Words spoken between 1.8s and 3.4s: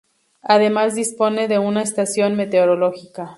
estación meteorológica.